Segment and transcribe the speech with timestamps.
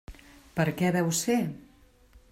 [0.59, 1.39] Per què deu ser?